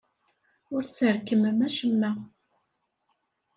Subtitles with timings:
[0.73, 2.11] Ur tesrekmem acemma.